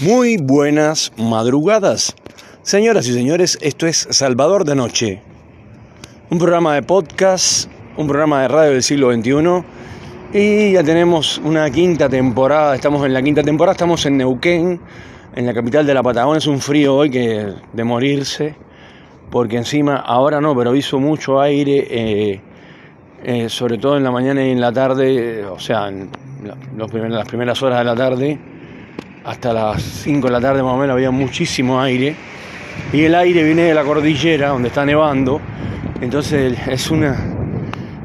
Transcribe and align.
Muy 0.00 0.38
buenas 0.38 1.12
madrugadas. 1.16 2.16
Señoras 2.62 3.06
y 3.06 3.12
señores, 3.12 3.56
esto 3.62 3.86
es 3.86 4.08
Salvador 4.10 4.64
de 4.64 4.74
Noche. 4.74 5.22
Un 6.30 6.38
programa 6.40 6.74
de 6.74 6.82
podcast, 6.82 7.70
un 7.96 8.08
programa 8.08 8.42
de 8.42 8.48
radio 8.48 8.72
del 8.72 8.82
siglo 8.82 9.12
XXI. 9.12 9.62
Y 10.32 10.72
ya 10.72 10.82
tenemos 10.82 11.38
una 11.38 11.70
quinta 11.70 12.08
temporada, 12.08 12.74
estamos 12.74 13.06
en 13.06 13.14
la 13.14 13.22
quinta 13.22 13.44
temporada, 13.44 13.74
estamos 13.74 14.04
en 14.06 14.16
Neuquén, 14.16 14.80
en 15.36 15.46
la 15.46 15.54
capital 15.54 15.86
de 15.86 15.94
la 15.94 16.02
Patagonia. 16.02 16.38
Es 16.38 16.48
un 16.48 16.58
frío 16.58 16.96
hoy 16.96 17.08
que 17.08 17.52
de 17.72 17.84
morirse, 17.84 18.56
porque 19.30 19.58
encima, 19.58 19.98
ahora 19.98 20.40
no, 20.40 20.56
pero 20.56 20.74
hizo 20.74 20.98
mucho 20.98 21.40
aire, 21.40 21.86
eh, 21.88 22.40
eh, 23.22 23.48
sobre 23.48 23.78
todo 23.78 23.96
en 23.96 24.02
la 24.02 24.10
mañana 24.10 24.44
y 24.44 24.50
en 24.50 24.60
la 24.60 24.72
tarde, 24.72 25.44
o 25.44 25.60
sea, 25.60 25.86
en 25.86 26.10
las 26.76 27.28
primeras 27.28 27.62
horas 27.62 27.78
de 27.78 27.84
la 27.84 27.94
tarde 27.94 28.53
hasta 29.24 29.52
las 29.52 29.82
5 29.82 30.26
de 30.26 30.32
la 30.32 30.40
tarde 30.40 30.62
más 30.62 30.72
o 30.72 30.76
menos 30.76 30.94
había 30.94 31.10
muchísimo 31.10 31.80
aire 31.80 32.14
y 32.92 33.04
el 33.04 33.14
aire 33.14 33.42
viene 33.42 33.62
de 33.62 33.74
la 33.74 33.82
cordillera 33.82 34.48
donde 34.48 34.68
está 34.68 34.84
nevando, 34.84 35.40
entonces 36.00 36.56
es 36.68 36.90
una, 36.90 37.16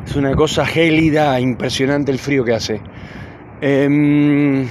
es 0.06 0.16
una 0.16 0.34
cosa 0.36 0.66
gélida, 0.66 1.40
impresionante 1.40 2.12
el 2.12 2.20
frío 2.20 2.44
que 2.46 2.54
hace. 2.54 2.82
Em, 3.62 4.68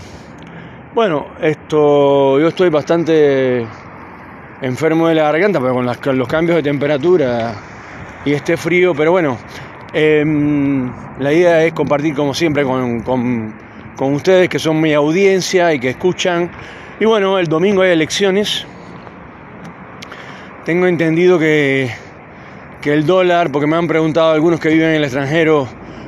bueno, 0.94 1.26
esto 1.40 2.40
yo 2.40 2.48
estoy 2.48 2.70
bastante 2.70 3.66
enfermo 4.62 5.08
de 5.08 5.14
la 5.14 5.24
garganta, 5.24 5.60
pero 5.60 5.74
con, 5.74 6.18
los 6.18 6.28
cambios 6.28 6.56
de 6.56 6.62
temperatura 6.62 7.54
y 8.24 8.32
este 8.32 8.56
frío, 8.56 8.94
pero 8.94 9.12
bueno, 9.12 9.36
em, 9.92 10.90
la 11.18 11.32
idea 11.32 11.64
es 11.64 11.72
compartir 11.72 12.14
como 12.14 12.32
siempre 12.32 12.64
con 12.64 13.00
con 13.02 13.67
ustedes 14.06 14.48
que 14.48 14.58
son 14.58 14.80
mi 14.80 14.94
audiencia 14.94 15.74
y 15.74 15.80
que 15.80 15.90
escuchan. 15.90 16.50
Y 17.00 17.04
bueno, 17.04 17.38
el 17.38 17.46
domingo 17.46 17.82
hay 17.82 17.90
elecciones. 17.90 18.66
Tengo 20.64 20.86
entendido 20.86 21.38
que, 21.38 21.90
que 22.80 22.92
el 22.92 23.06
dólar, 23.06 23.50
porque 23.50 23.66
me 23.66 23.76
han 23.76 23.88
preguntado 23.88 24.32
algunos 24.32 24.60
que 24.60 24.68
viven 24.68 24.90
en 24.90 24.96
el 24.96 25.04
extranjero 25.04 25.66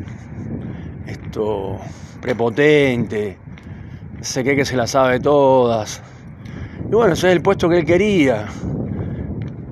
esto 1.08 1.78
prepotente, 2.20 3.38
que, 4.34 4.56
que 4.56 4.64
se 4.64 4.76
la 4.76 4.86
sabe 4.86 5.20
todas. 5.20 6.02
Y 6.84 6.94
bueno, 6.94 7.14
ese 7.14 7.28
es 7.28 7.32
el 7.32 7.42
puesto 7.42 7.68
que 7.68 7.78
él 7.78 7.84
quería. 7.84 8.46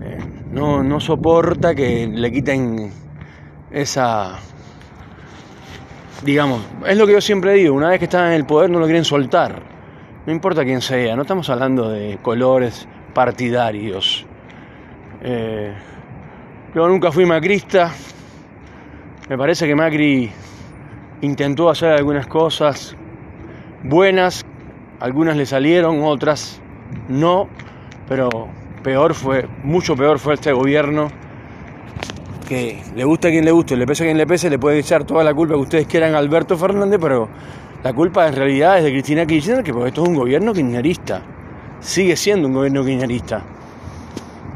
Eh, 0.03 0.19
no, 0.51 0.83
no 0.83 1.01
soporta 1.01 1.75
que 1.75 2.07
le 2.07 2.33
quiten 2.33 2.91
esa... 3.71 4.39
Digamos, 6.25 6.63
es 6.87 6.97
lo 6.97 7.07
que 7.07 7.13
yo 7.13 7.21
siempre 7.21 7.53
digo, 7.53 7.75
una 7.75 7.91
vez 7.91 7.99
que 7.99 8.07
están 8.07 8.29
en 8.29 8.33
el 8.33 8.47
poder 8.47 8.71
no 8.71 8.79
lo 8.79 8.87
quieren 8.87 9.05
soltar. 9.05 9.63
No 10.25 10.33
importa 10.33 10.65
quién 10.65 10.81
sea, 10.81 11.15
no 11.15 11.23
estamos 11.23 11.49
hablando 11.51 11.91
de 11.91 12.19
colores 12.23 12.89
partidarios. 13.15 14.27
Eh, 15.23 15.73
yo 16.75 16.89
nunca 16.89 17.13
fui 17.13 17.27
macrista. 17.27 17.93
Me 19.29 19.37
parece 19.37 19.67
que 19.67 19.75
Macri 19.75 20.33
intentó 21.21 21.71
hacer 21.71 21.93
algunas 21.93 22.27
cosas 22.27 22.97
buenas, 23.83 24.45
algunas 25.01 25.37
le 25.37 25.47
salieron, 25.47 26.03
otras 26.03 26.61
no, 27.09 27.49
pero 28.09 28.49
peor 28.83 29.15
fue, 29.15 29.49
mucho 29.63 29.97
peor 29.97 30.19
fue 30.19 30.35
este 30.35 30.53
gobierno 30.53 31.09
que 32.49 32.83
le 32.95 33.05
gusta 33.05 33.29
a 33.29 33.31
quien 33.31 33.45
le 33.45 33.51
guste, 33.51 33.77
le 33.77 33.87
pese 33.87 34.05
a 34.05 34.07
quien 34.07 34.17
le 34.17 34.27
pese, 34.27 34.49
le 34.49 34.59
puede 34.59 34.79
echar 34.79 35.05
toda 35.05 35.25
la 35.25 35.35
culpa 35.35 35.55
que 35.55 35.61
ustedes 35.61 35.87
quieran 35.87 36.15
a 36.15 36.19
Alberto 36.19 36.57
Fernández, 36.57 36.99
pero 37.01 37.29
la 37.83 37.93
culpa 37.93 38.27
en 38.29 38.35
realidad 38.35 38.79
es 38.79 38.85
de 38.85 38.91
Cristina 38.93 39.27
Kirchner, 39.27 39.63
que 39.65 39.73
porque 39.73 39.89
esto 39.89 40.03
es 40.03 40.09
un 40.09 40.15
gobierno 40.15 40.53
kirchnerista, 40.53 41.23
sigue 41.81 42.17
siendo 42.17 42.47
un 42.47 42.55
gobierno 42.55 42.85
kirchnerista. 42.85 43.43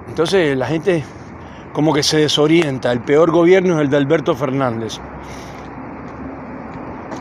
Entonces 0.08 0.56
la 0.56 0.66
gente 0.66 1.02
como 1.72 1.92
que 1.92 2.02
se 2.02 2.18
desorienta, 2.18 2.92
el 2.92 3.00
peor 3.00 3.30
gobierno 3.30 3.76
es 3.76 3.80
el 3.82 3.90
de 3.90 3.96
Alberto 3.96 4.34
Fernández. 4.34 5.00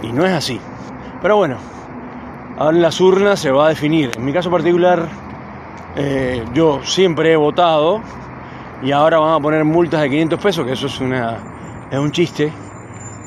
Y 0.02 0.12
no 0.12 0.26
es 0.26 0.34
así. 0.34 0.60
Pero 1.22 1.38
bueno, 1.38 1.58
ahora 2.58 2.76
en 2.76 2.82
las 2.82 3.00
urnas 3.02 3.40
se 3.40 3.52
va 3.52 3.66
a 3.66 3.70
definir. 3.70 4.12
En 4.16 4.26
mi 4.26 4.34
caso 4.34 4.50
particular, 4.50 5.08
eh, 5.96 6.46
yo 6.54 6.82
siempre 6.84 7.34
he 7.34 7.36
votado 7.36 8.02
y 8.82 8.92
ahora 8.92 9.20
van 9.20 9.34
a 9.34 9.40
poner 9.40 9.66
multas 9.66 10.02
de 10.02 10.10
500 10.10 10.40
pesos, 10.40 10.66
que 10.66 10.74
eso 10.74 10.88
es, 10.88 11.00
una, 11.02 11.38
es 11.92 12.00
un 12.00 12.12
chiste. 12.12 12.52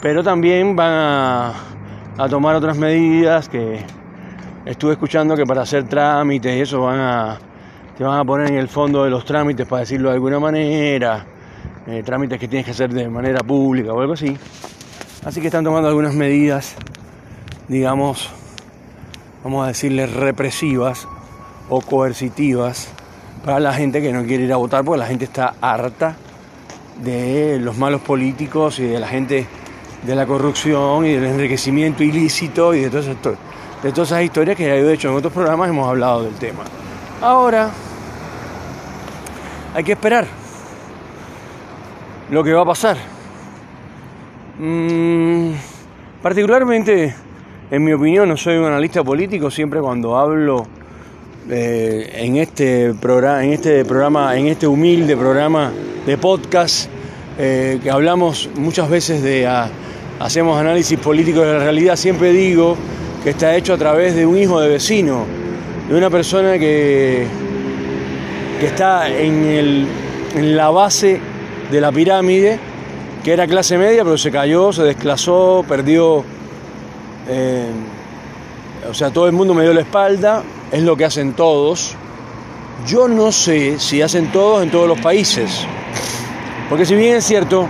Pero 0.00 0.22
también 0.22 0.74
van 0.74 0.92
a, 0.92 2.28
tomar 2.28 2.56
otras 2.56 2.78
medidas 2.78 3.48
que 3.48 3.84
estuve 4.64 4.92
escuchando 4.92 5.36
que 5.36 5.44
para 5.44 5.62
hacer 5.62 5.88
trámites 5.88 6.56
y 6.56 6.60
eso 6.60 6.82
van 6.82 7.00
a, 7.00 7.38
te 7.96 8.04
van 8.04 8.18
a 8.18 8.24
poner 8.24 8.50
en 8.50 8.58
el 8.58 8.68
fondo 8.68 9.04
de 9.04 9.10
los 9.10 9.24
trámites, 9.24 9.66
para 9.66 9.80
decirlo 9.80 10.08
de 10.08 10.14
alguna 10.14 10.38
manera, 10.38 11.26
eh, 11.86 12.02
trámites 12.04 12.38
que 12.38 12.48
tienes 12.48 12.64
que 12.64 12.70
hacer 12.72 12.92
de 12.92 13.08
manera 13.08 13.40
pública 13.40 13.92
o 13.92 14.00
algo 14.00 14.14
así. 14.14 14.36
Así 15.24 15.40
que 15.40 15.46
están 15.46 15.62
tomando 15.62 15.88
algunas 15.88 16.14
medidas, 16.14 16.74
digamos, 17.68 18.28
vamos 19.44 19.64
a 19.64 19.68
decirle 19.68 20.06
represivas 20.06 21.06
o 21.68 21.80
coercitivas 21.80 22.88
para 23.44 23.60
la 23.60 23.72
gente 23.72 24.02
que 24.02 24.12
no 24.12 24.24
quiere 24.24 24.44
ir 24.44 24.52
a 24.52 24.56
votar 24.56 24.84
porque 24.84 24.98
la 24.98 25.06
gente 25.06 25.24
está 25.24 25.54
harta 25.60 26.16
de 27.04 27.60
los 27.60 27.78
malos 27.78 28.00
políticos 28.00 28.80
y 28.80 28.84
de 28.84 28.98
la 28.98 29.06
gente 29.06 29.46
de 30.04 30.16
la 30.16 30.26
corrupción 30.26 31.06
y 31.06 31.12
del 31.12 31.24
enriquecimiento 31.24 32.02
ilícito 32.02 32.74
y 32.74 32.80
de 32.80 32.90
todas, 32.90 33.06
esas, 33.06 33.22
de 33.82 33.92
todas 33.92 34.08
esas 34.08 34.22
historias 34.24 34.56
que 34.56 34.66
he 34.66 34.92
hecho 34.92 35.08
en 35.08 35.14
otros 35.14 35.32
programas 35.32 35.68
hemos 35.68 35.88
hablado 35.88 36.24
del 36.24 36.34
tema. 36.34 36.64
Ahora 37.20 37.70
hay 39.72 39.84
que 39.84 39.92
esperar 39.92 40.26
lo 42.28 42.42
que 42.42 42.52
va 42.52 42.62
a 42.62 42.66
pasar. 42.66 43.21
Mm, 44.64 45.54
particularmente, 46.22 47.12
en 47.68 47.82
mi 47.82 47.92
opinión, 47.94 48.28
no 48.28 48.36
soy 48.36 48.58
un 48.58 48.66
analista 48.66 49.02
político, 49.02 49.50
siempre 49.50 49.80
cuando 49.80 50.16
hablo 50.16 50.68
eh, 51.50 52.12
en, 52.14 52.36
este 52.36 52.94
programa, 52.94 53.44
en 53.44 53.54
este 53.54 53.84
programa, 53.84 54.36
en 54.36 54.46
este 54.46 54.68
humilde 54.68 55.16
programa 55.16 55.72
de 56.06 56.16
podcast, 56.16 56.88
eh, 57.40 57.80
que 57.82 57.90
hablamos 57.90 58.50
muchas 58.54 58.88
veces 58.88 59.20
de, 59.24 59.48
hacemos 60.20 60.60
análisis 60.60 60.96
político 60.96 61.40
de 61.40 61.54
la 61.54 61.58
realidad, 61.58 61.96
siempre 61.96 62.30
digo 62.30 62.76
que 63.24 63.30
está 63.30 63.56
hecho 63.56 63.74
a 63.74 63.78
través 63.78 64.14
de 64.14 64.26
un 64.26 64.38
hijo 64.38 64.60
de 64.60 64.68
vecino, 64.68 65.24
de 65.88 65.96
una 65.96 66.08
persona 66.08 66.56
que, 66.56 67.26
que 68.60 68.66
está 68.66 69.08
en, 69.08 69.42
el, 69.42 69.88
en 70.36 70.56
la 70.56 70.70
base 70.70 71.18
de 71.68 71.80
la 71.80 71.90
pirámide, 71.90 72.60
que 73.22 73.32
era 73.32 73.46
clase 73.46 73.78
media, 73.78 74.02
pero 74.04 74.18
se 74.18 74.30
cayó, 74.30 74.72
se 74.72 74.82
desclasó, 74.82 75.64
perdió. 75.68 76.24
Eh, 77.28 77.70
o 78.90 78.94
sea, 78.94 79.10
todo 79.10 79.26
el 79.26 79.32
mundo 79.32 79.54
me 79.54 79.62
dio 79.62 79.72
la 79.72 79.82
espalda, 79.82 80.42
es 80.70 80.82
lo 80.82 80.96
que 80.96 81.04
hacen 81.04 81.34
todos. 81.34 81.94
Yo 82.86 83.06
no 83.06 83.30
sé 83.30 83.78
si 83.78 84.02
hacen 84.02 84.32
todos 84.32 84.62
en 84.62 84.70
todos 84.70 84.88
los 84.88 84.98
países. 85.00 85.64
Porque 86.68 86.84
si 86.84 86.96
bien 86.96 87.16
es 87.16 87.24
cierto 87.24 87.68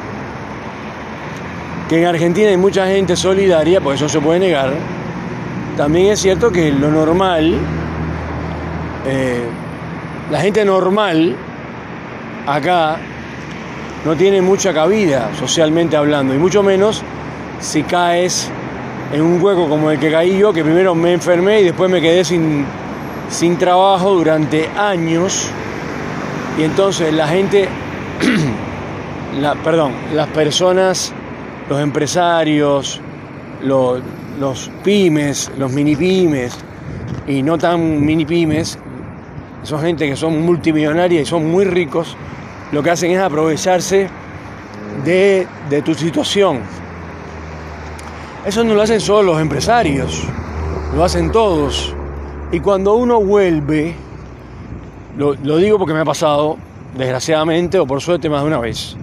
que 1.88 2.00
en 2.00 2.06
Argentina 2.06 2.48
hay 2.48 2.56
mucha 2.56 2.86
gente 2.86 3.16
solidaria, 3.16 3.80
pues 3.80 4.00
eso 4.00 4.08
se 4.08 4.20
puede 4.20 4.38
negar, 4.38 4.72
también 5.76 6.12
es 6.12 6.20
cierto 6.20 6.50
que 6.50 6.70
lo 6.70 6.90
normal, 6.90 7.54
eh, 9.06 9.44
la 10.30 10.40
gente 10.40 10.64
normal 10.64 11.36
acá 12.46 12.98
no 14.04 14.16
tiene 14.16 14.42
mucha 14.42 14.72
cabida 14.72 15.30
socialmente 15.38 15.96
hablando, 15.96 16.34
y 16.34 16.38
mucho 16.38 16.62
menos 16.62 17.02
si 17.60 17.82
caes 17.82 18.50
en 19.12 19.22
un 19.22 19.42
hueco 19.42 19.68
como 19.68 19.90
el 19.90 19.98
que 19.98 20.10
caí 20.10 20.38
yo, 20.38 20.52
que 20.52 20.64
primero 20.64 20.94
me 20.94 21.12
enfermé 21.12 21.60
y 21.60 21.64
después 21.64 21.90
me 21.90 22.00
quedé 22.00 22.24
sin, 22.24 22.64
sin 23.28 23.56
trabajo 23.58 24.10
durante 24.14 24.68
años. 24.70 25.48
Y 26.58 26.62
entonces 26.62 27.12
la 27.12 27.28
gente, 27.28 27.68
la, 29.40 29.54
perdón, 29.56 29.92
las 30.14 30.28
personas, 30.28 31.12
los 31.68 31.80
empresarios, 31.80 33.00
los, 33.62 34.00
los 34.40 34.70
pymes, 34.82 35.50
los 35.58 35.70
mini 35.72 35.94
pymes 35.94 36.56
y 37.26 37.42
no 37.42 37.58
tan 37.58 38.04
mini 38.04 38.24
pymes, 38.24 38.78
son 39.62 39.80
gente 39.80 40.08
que 40.08 40.16
son 40.16 40.42
multimillonarias 40.42 41.22
y 41.22 41.26
son 41.26 41.50
muy 41.50 41.64
ricos, 41.64 42.16
lo 42.72 42.82
que 42.82 42.90
hacen 42.90 43.12
es 43.12 43.20
aprovecharse 43.20 44.08
de, 45.04 45.46
de 45.70 45.82
tu 45.82 45.94
situación. 45.94 46.60
Eso 48.44 48.64
no 48.64 48.74
lo 48.74 48.82
hacen 48.82 49.00
solo 49.00 49.34
los 49.34 49.40
empresarios, 49.40 50.24
lo 50.96 51.04
hacen 51.04 51.30
todos. 51.30 51.94
Y 52.50 52.60
cuando 52.60 52.94
uno 52.94 53.20
vuelve, 53.20 53.94
lo, 55.16 55.34
digo 55.58 55.78
porque 55.78 55.94
me 55.94 56.00
ha 56.00 56.04
pasado, 56.04 56.56
desgraciadamente 56.96 57.78
o 57.78 57.86
por 57.86 58.00
suerte 58.00 58.28
más 58.28 58.40
de 58.40 58.46
una 58.48 58.58
vez, 58.58 58.96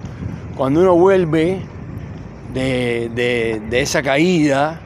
cuando 0.56 0.80
uno 0.80 0.94
vuelve 0.94 1.60
de, 2.52 3.62
esa 3.72 4.02
caída, 4.02 4.80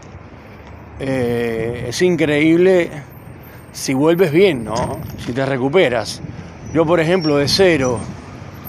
eh, 1.01 1.87
es 1.89 2.01
increíble 2.03 2.91
si 3.73 3.93
vuelves 3.93 4.31
bien, 4.31 4.65
¿no? 4.65 5.01
Si 5.19 5.33
te 5.33 5.45
recuperas. 5.45 6.23
Yo, 6.73 6.87
por 6.87 7.01
ejemplo, 7.01 7.39
de 7.39 7.49
cero, 7.49 7.99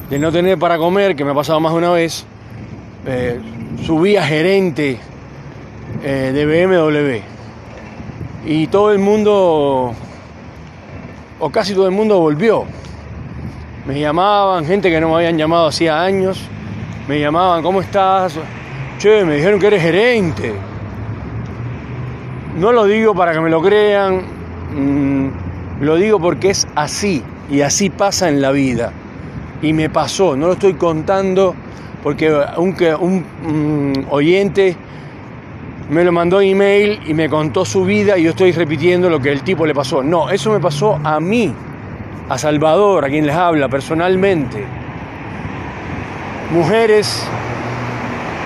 de 0.10 0.19
no 0.19 0.31
tener 0.31 0.57
para 0.60 0.78
comer, 0.78 1.16
que 1.16 1.25
me 1.25 1.31
ha 1.31 1.34
pasado 1.34 1.60
más 1.60 1.72
de 1.74 1.78
una 1.78 1.92
vez, 1.92 2.25
eh, 3.06 3.40
subí 3.84 4.18
a 4.18 4.24
gerente 4.24 5.00
eh, 6.04 6.31
de 6.34 6.46
BMW. 6.46 7.22
Y 8.46 8.68
todo 8.68 8.92
el 8.92 9.00
mundo, 9.00 9.94
o 11.40 11.50
casi 11.50 11.74
todo 11.74 11.88
el 11.88 11.92
mundo 11.92 12.19
volvió. 12.19 12.66
Me 13.86 14.00
llamaban, 14.00 14.66
gente 14.66 14.90
que 14.90 15.00
no 15.00 15.10
me 15.10 15.16
habían 15.16 15.38
llamado 15.38 15.68
hacía 15.68 16.02
años, 16.02 16.42
me 17.08 17.19
llamaban, 17.19 17.63
¿cómo 17.63 17.81
estás? 17.81 18.38
Che, 18.98 19.25
me 19.25 19.36
dijeron 19.36 19.60
que 19.60 19.68
eres 19.68 19.81
gerente. 19.81 20.54
No 22.58 22.72
lo 22.72 22.86
digo 22.86 23.13
para 23.13 23.34
que 23.34 23.40
me 23.42 23.50
lo 23.50 23.62
crean, 23.62 24.24
mm, 24.74 25.84
lo 25.84 25.96
digo 25.96 26.19
porque 26.19 26.51
es 26.51 26.68
así 26.75 27.22
y 27.50 27.62
así 27.62 27.90
pasa 27.90 28.30
en 28.30 28.42
la 28.42 28.51
vida. 28.51 28.94
Y 29.62 29.74
me 29.74 29.90
pasó, 29.90 30.36
no 30.36 30.48
lo 30.48 30.54
estoy 30.54 30.74
contando 30.74 31.56
porque 32.04 32.31
un, 32.57 32.75
un 33.00 33.94
mm, 33.94 34.12
oyente 34.12 34.75
me 35.90 36.04
lo 36.04 36.12
mandó 36.12 36.42
email 36.42 37.00
y 37.06 37.13
me 37.13 37.30
contó 37.30 37.63
su 37.63 37.86
vida 37.86 38.18
y 38.18 38.24
yo 38.24 38.31
estoy 38.31 38.52
repitiendo 38.52 39.10
lo 39.10 39.19
que 39.19 39.31
el 39.31 39.42
tipo 39.42 39.66
le 39.66 39.74
pasó. 39.74 40.04
No, 40.04 40.30
eso 40.30 40.52
me 40.52 40.60
pasó 40.60 41.00
a 41.04 41.19
mí, 41.19 41.54
a 42.30 42.38
Salvador, 42.38 43.06
a 43.06 43.10
quien 43.10 43.25
les 43.25 43.36
habla 43.36 43.69
personalmente. 43.69 44.63
Mujeres 46.51 47.25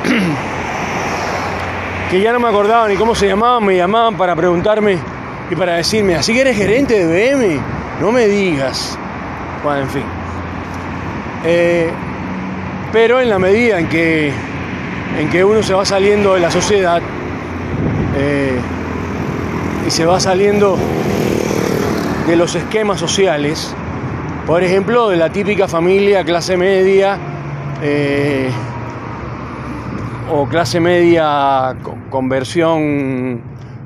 que 2.11 2.21
ya 2.21 2.33
no 2.33 2.39
me 2.39 2.49
acordaba 2.49 2.87
ni 2.87 2.95
cómo 2.95 3.15
se 3.15 3.27
llamaban, 3.27 3.65
me 3.65 3.75
llamaban 3.75 4.17
para 4.17 4.35
preguntarme 4.35 4.97
y 5.49 5.55
para 5.55 5.75
decirme, 5.75 6.15
así 6.15 6.33
que 6.33 6.41
eres 6.41 6.57
gerente 6.57 7.05
de 7.05 7.35
BM, 7.35 7.59
no 8.01 8.11
me 8.11 8.27
digas. 8.27 8.97
Bueno, 9.63 9.81
en 9.81 9.89
fin. 9.89 10.18
Eh, 11.45 11.89
pero 12.91 13.21
en 13.21 13.29
la 13.29 13.39
medida 13.39 13.79
en 13.79 13.87
que, 13.87 14.31
en 15.19 15.29
que 15.29 15.43
uno 15.43 15.63
se 15.63 15.73
va 15.73 15.85
saliendo 15.85 16.33
de 16.33 16.39
la 16.39 16.51
sociedad, 16.51 17.01
eh, 18.17 18.59
y 19.87 19.91
se 19.91 20.05
va 20.05 20.19
saliendo 20.19 20.77
de 22.27 22.35
los 22.35 22.55
esquemas 22.55 22.99
sociales, 22.99 23.73
por 24.45 24.63
ejemplo, 24.63 25.09
de 25.09 25.17
la 25.17 25.29
típica 25.29 25.67
familia 25.67 26.23
clase 26.23 26.57
media 26.57 27.17
eh, 27.81 28.49
o 30.31 30.45
clase 30.47 30.79
media 30.79 31.75
conversión 32.09 33.41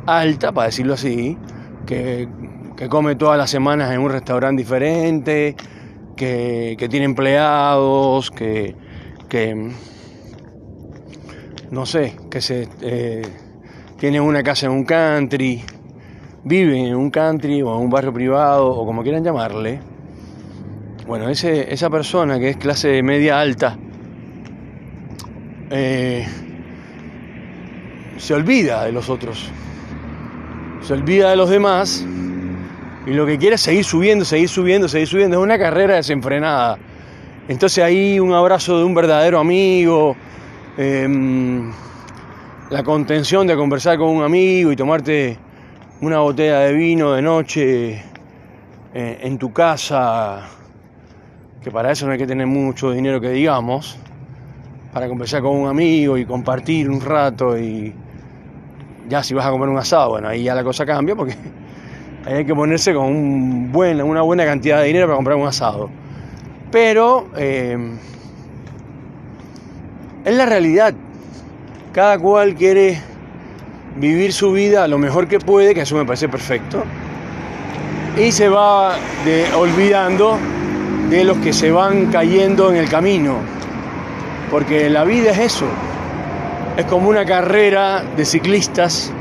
alta, 0.05 0.51
para 0.51 0.67
decirlo 0.67 0.95
así, 0.95 1.37
que, 1.85 2.27
come 2.89 3.15
todas 3.15 3.37
las 3.37 3.49
semanas 3.49 3.91
en 3.91 4.01
un 4.01 4.11
restaurante 4.11 4.61
diferente, 4.61 5.55
que, 6.77 6.87
tiene 6.89 7.05
empleados, 7.05 8.31
que, 8.31 8.75
no 11.71 11.85
sé, 11.85 12.15
que 12.29 12.41
se... 12.41 12.67
Eh, 12.81 13.21
tienen 13.97 14.21
una 14.21 14.43
casa 14.43 14.65
en 14.65 14.73
un 14.73 14.83
country, 14.83 15.63
viven 16.43 16.87
en 16.87 16.95
un 16.95 17.09
country 17.09 17.61
o 17.61 17.73
en 17.73 17.83
un 17.83 17.89
barrio 17.89 18.11
privado 18.11 18.67
o 18.67 18.85
como 18.85 19.01
quieran 19.01 19.23
llamarle, 19.23 19.79
bueno, 21.07 21.29
ese, 21.29 21.73
esa 21.73 21.89
persona 21.89 22.39
que 22.39 22.49
es 22.49 22.57
clase 22.57 23.01
media 23.01 23.39
alta 23.39 23.77
eh, 25.69 26.25
se 28.17 28.33
olvida 28.33 28.83
de 28.85 28.91
los 28.91 29.09
otros, 29.09 29.49
se 30.81 30.93
olvida 30.93 31.29
de 31.29 31.35
los 31.35 31.49
demás 31.49 32.05
y 33.05 33.11
lo 33.11 33.25
que 33.25 33.37
quiere 33.37 33.55
es 33.55 33.61
seguir 33.61 33.83
subiendo, 33.83 34.23
seguir 34.23 34.49
subiendo, 34.49 34.87
seguir 34.87 35.07
subiendo. 35.07 35.37
Es 35.37 35.43
una 35.43 35.57
carrera 35.57 35.95
desenfrenada. 35.95 36.77
Entonces 37.47 37.83
ahí 37.83 38.19
un 38.19 38.33
abrazo 38.33 38.77
de 38.77 38.83
un 38.85 38.93
verdadero 38.93 39.39
amigo. 39.39 40.15
Em, 40.77 41.71
la 42.69 42.83
contención 42.83 43.45
de 43.45 43.55
conversar 43.55 43.97
con 43.97 44.09
un 44.09 44.23
amigo 44.23 44.71
y 44.71 44.75
tomarte 44.75 45.37
una 46.01 46.19
botella 46.19 46.59
de 46.61 46.73
vino 46.73 47.11
de 47.11 47.21
noche 47.21 48.03
eh, 48.93 49.19
en 49.21 49.37
tu 49.37 49.53
casa, 49.53 50.49
que 51.61 51.69
para 51.69 51.91
eso 51.91 52.05
no 52.05 52.13
hay 52.13 52.17
que 52.17 52.25
tener 52.25 52.47
mucho 52.47 52.91
dinero 52.91 53.21
que 53.21 53.29
digamos, 53.29 53.97
para 54.91 55.07
conversar 55.07 55.41
con 55.41 55.55
un 55.55 55.67
amigo 55.67 56.17
y 56.17 56.25
compartir 56.25 56.89
un 56.89 57.01
rato 57.01 57.57
y 57.57 57.93
ya 59.09 59.21
si 59.21 59.33
vas 59.33 59.45
a 59.45 59.51
comer 59.51 59.69
un 59.69 59.77
asado, 59.77 60.11
bueno, 60.11 60.29
ahí 60.29 60.43
ya 60.43 60.55
la 60.55 60.63
cosa 60.63 60.85
cambia 60.85 61.15
porque 61.15 61.35
hay 62.25 62.45
que 62.45 62.55
ponerse 62.55 62.93
con 62.93 63.05
un 63.05 63.71
una 63.73 64.21
buena 64.21 64.45
cantidad 64.45 64.79
de 64.79 64.87
dinero 64.87 65.07
para 65.07 65.15
comprar 65.15 65.37
un 65.37 65.47
asado. 65.47 65.89
Pero 66.71 67.27
eh, 67.35 67.77
es 70.25 70.35
la 70.35 70.45
realidad. 70.45 70.93
Cada 71.91 72.17
cual 72.17 72.55
quiere 72.55 72.99
vivir 73.97 74.33
su 74.33 74.51
vida 74.51 74.87
lo 74.87 74.97
mejor 74.97 75.27
que 75.27 75.39
puede, 75.39 75.75
que 75.75 75.81
eso 75.81 75.95
me 75.95 76.05
parece 76.05 76.27
perfecto, 76.27 76.83
y 78.17 78.31
se 78.31 78.49
va 78.49 78.95
olvidando 79.55 80.37
de 81.09 81.23
los 81.23 81.37
que 81.37 81.53
se 81.53 81.71
van 81.71 82.07
cayendo 82.07 82.71
en 82.71 82.77
el 82.77 82.89
camino, 82.89 83.35
porque 84.49 84.89
la 84.89 85.03
vida 85.03 85.31
es 85.31 85.39
eso, 85.39 85.67
es 86.77 86.85
como 86.85 87.09
una 87.09 87.25
carrera 87.25 88.03
de 88.15 88.25
ciclistas. 88.25 89.11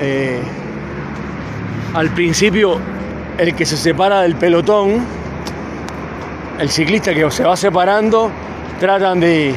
Eh, 0.00 0.40
al 1.94 2.10
principio, 2.10 2.78
el 3.38 3.54
que 3.54 3.64
se 3.66 3.76
separa 3.76 4.22
del 4.22 4.36
pelotón, 4.36 5.04
el 6.58 6.70
ciclista 6.70 7.14
que 7.14 7.30
se 7.30 7.44
va 7.44 7.56
separando, 7.56 8.30
tratan 8.78 9.20
de 9.20 9.54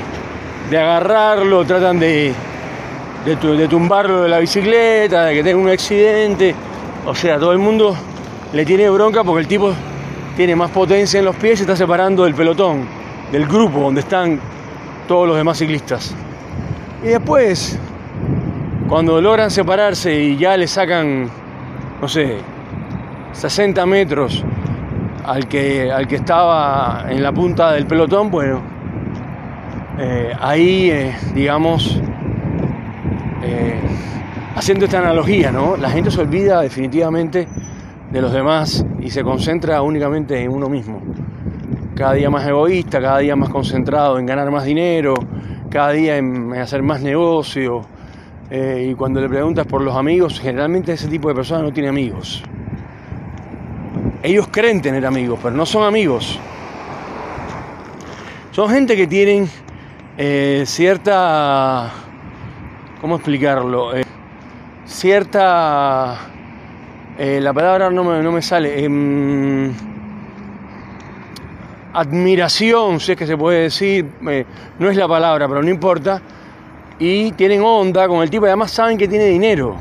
de 0.69 0.77
agarrarlo, 0.77 1.65
tratan 1.65 1.99
de, 1.99 2.33
de, 3.25 3.67
tumbarlo 3.67 4.21
de 4.21 4.29
la 4.29 4.39
bicicleta, 4.39 5.25
de 5.25 5.35
que 5.35 5.43
tenga 5.43 5.61
un 5.61 5.69
accidente. 5.69 6.53
O 7.05 7.15
sea, 7.15 7.39
todo 7.39 7.51
el 7.51 7.57
mundo 7.57 7.95
le 8.53 8.65
tiene 8.65 8.89
bronca 8.89 9.23
porque 9.23 9.41
el 9.41 9.47
tipo 9.47 9.73
tiene 10.35 10.55
más 10.55 10.69
potencia 10.69 11.19
en 11.19 11.25
los 11.25 11.35
pies 11.35 11.59
y 11.59 11.63
está 11.63 11.75
separando 11.75 12.23
del 12.23 12.35
pelotón, 12.35 12.85
del 13.31 13.47
grupo 13.47 13.79
donde 13.81 14.01
están 14.01 14.39
todos 15.07 15.27
los 15.27 15.37
demás 15.37 15.57
ciclistas. 15.57 16.13
Y 17.03 17.07
después, 17.07 17.77
cuando 18.87 19.19
logran 19.19 19.49
separarse 19.49 20.13
y 20.13 20.37
ya 20.37 20.55
le 20.55 20.67
sacan, 20.67 21.29
no 22.01 22.07
sé, 22.07 22.37
60 23.33 23.85
metros 23.85 24.43
al 25.25 25.47
que, 25.47 25.91
al 25.91 26.07
que 26.07 26.15
estaba 26.15 27.05
en 27.09 27.21
la 27.21 27.31
punta 27.31 27.71
del 27.73 27.85
pelotón, 27.85 28.31
bueno, 28.31 28.61
eh, 29.99 30.33
ahí, 30.39 30.89
eh, 30.89 31.15
digamos, 31.33 32.01
eh, 33.43 33.79
haciendo 34.55 34.85
esta 34.85 34.99
analogía, 34.99 35.51
¿no? 35.51 35.75
La 35.77 35.89
gente 35.89 36.09
se 36.09 36.21
olvida 36.21 36.61
definitivamente 36.61 37.47
de 38.09 38.21
los 38.21 38.31
demás 38.31 38.85
y 38.99 39.09
se 39.09 39.23
concentra 39.23 39.81
únicamente 39.81 40.41
en 40.41 40.51
uno 40.51 40.69
mismo. 40.69 41.01
Cada 41.95 42.13
día 42.13 42.29
más 42.29 42.47
egoísta, 42.47 43.01
cada 43.01 43.19
día 43.19 43.35
más 43.35 43.49
concentrado 43.49 44.17
en 44.19 44.25
ganar 44.25 44.49
más 44.51 44.63
dinero, 44.63 45.15
cada 45.69 45.91
día 45.91 46.17
en, 46.17 46.53
hacer 46.53 46.81
más 46.81 47.01
negocio. 47.01 47.81
Y 48.51 48.95
cuando 48.95 49.21
le 49.21 49.29
preguntas 49.29 49.67
por 49.67 49.81
los 49.81 49.95
amigos, 49.95 50.39
generalmente 50.39 50.93
ese 50.93 51.07
tipo 51.07 51.29
de 51.29 51.35
personas 51.35 51.63
no 51.63 51.71
tiene 51.71 51.89
amigos. 51.89 52.43
Ellos 54.23 54.47
creen 54.51 54.81
tener 54.81 55.05
amigos, 55.05 55.39
pero 55.41 55.55
no 55.55 55.65
son 55.65 55.83
amigos. 55.83 56.39
Son 58.51 58.69
gente 58.69 58.95
que 58.97 59.07
tienen 59.07 59.47
eh, 60.17 60.63
cierta, 60.65 61.91
¿cómo 62.99 63.15
explicarlo? 63.15 63.95
Eh, 63.95 64.03
cierta... 64.85 66.17
Eh, 67.17 67.39
la 67.41 67.53
palabra 67.53 67.89
no 67.89 68.03
me, 68.03 68.21
no 68.23 68.31
me 68.31 68.41
sale. 68.41 68.83
Em, 68.83 69.73
admiración, 71.93 72.99
si 72.99 73.13
es 73.13 73.17
que 73.17 73.27
se 73.27 73.37
puede 73.37 73.63
decir, 73.63 74.09
eh, 74.27 74.45
no 74.79 74.89
es 74.89 74.97
la 74.97 75.07
palabra, 75.07 75.47
pero 75.47 75.61
no 75.61 75.69
importa, 75.69 76.21
y 76.99 77.31
tienen 77.31 77.61
onda 77.63 78.07
con 78.07 78.21
el 78.21 78.29
tipo, 78.29 78.45
y 78.45 78.49
además 78.49 78.71
saben 78.71 78.97
que 78.97 79.07
tiene 79.07 79.25
dinero. 79.25 79.77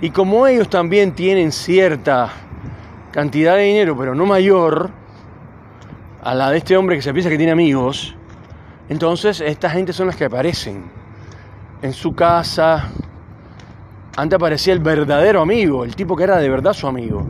Y 0.00 0.10
como 0.10 0.46
ellos 0.46 0.68
también 0.68 1.12
tienen 1.12 1.52
cierta 1.52 2.30
cantidad 3.12 3.56
de 3.56 3.62
dinero, 3.62 3.96
pero 3.96 4.14
no 4.14 4.26
mayor, 4.26 4.90
a 6.22 6.34
la 6.34 6.50
de 6.50 6.58
este 6.58 6.76
hombre 6.76 6.96
que 6.96 7.02
se 7.02 7.12
piensa 7.12 7.28
que 7.28 7.36
tiene 7.36 7.52
amigos, 7.52 8.16
entonces 8.88 9.40
esta 9.40 9.68
gente 9.70 9.92
son 9.92 10.06
las 10.06 10.16
que 10.16 10.24
aparecen 10.24 10.84
en 11.82 11.92
su 11.92 12.14
casa. 12.14 12.90
Antes 14.16 14.36
aparecía 14.36 14.72
el 14.72 14.80
verdadero 14.80 15.42
amigo, 15.42 15.84
el 15.84 15.94
tipo 15.94 16.16
que 16.16 16.24
era 16.24 16.38
de 16.38 16.48
verdad 16.48 16.72
su 16.72 16.86
amigo. 16.86 17.26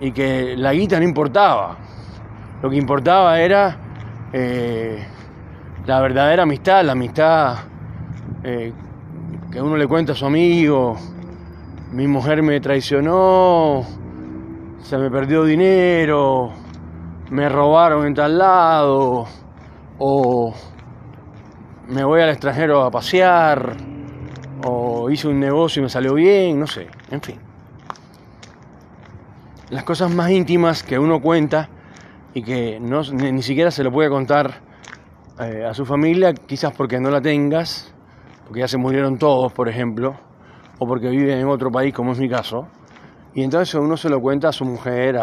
Y 0.00 0.12
que 0.12 0.56
la 0.56 0.72
guita 0.72 0.98
no 0.98 1.04
importaba. 1.04 1.76
Lo 2.62 2.70
que 2.70 2.76
importaba 2.76 3.40
era 3.40 3.76
eh, 4.32 5.04
la 5.86 6.00
verdadera 6.00 6.42
amistad, 6.44 6.84
la 6.84 6.92
amistad 6.92 7.58
eh, 8.44 8.72
que 9.50 9.60
uno 9.60 9.76
le 9.76 9.86
cuenta 9.86 10.12
a 10.12 10.14
su 10.14 10.26
amigo, 10.26 10.96
mi 11.92 12.06
mujer 12.06 12.42
me 12.42 12.60
traicionó, 12.60 13.84
se 14.82 14.96
me 14.96 15.10
perdió 15.10 15.44
dinero, 15.44 16.52
me 17.30 17.48
robaron 17.48 18.06
en 18.06 18.14
tal 18.14 18.38
lado, 18.38 19.26
o 19.98 20.54
me 21.88 22.04
voy 22.04 22.20
al 22.20 22.30
extranjero 22.30 22.82
a 22.82 22.90
pasear, 22.90 23.76
o 24.64 25.10
hice 25.10 25.28
un 25.28 25.40
negocio 25.40 25.80
y 25.80 25.82
me 25.84 25.88
salió 25.88 26.14
bien, 26.14 26.60
no 26.60 26.66
sé, 26.66 26.86
en 27.10 27.20
fin. 27.20 27.38
Las 29.70 29.84
cosas 29.84 30.10
más 30.12 30.30
íntimas 30.30 30.82
que 30.82 30.98
uno 30.98 31.20
cuenta 31.20 31.68
y 32.34 32.42
que 32.42 32.78
no, 32.80 33.02
ni, 33.02 33.42
siquiera 33.42 33.70
se 33.70 33.84
lo 33.84 33.92
puede 33.92 34.08
contar 34.08 34.69
eh, 35.42 35.64
a 35.64 35.72
su 35.72 35.86
familia, 35.86 36.34
quizás 36.34 36.72
porque 36.76 37.00
no 37.00 37.10
la 37.10 37.22
tengas, 37.22 37.94
porque 38.44 38.60
ya 38.60 38.68
se 38.68 38.76
murieron 38.76 39.16
todos, 39.16 39.50
por 39.52 39.70
ejemplo, 39.70 40.14
o 40.78 40.86
porque 40.86 41.08
viven 41.08 41.38
en 41.38 41.48
otro 41.48 41.70
país, 41.70 41.94
como 41.94 42.12
es 42.12 42.18
mi 42.18 42.28
caso, 42.28 42.68
y 43.32 43.42
entonces 43.42 43.74
uno 43.74 43.96
se 43.96 44.10
lo 44.10 44.20
cuenta 44.20 44.48
a 44.48 44.52
su 44.52 44.66
mujer, 44.66 45.18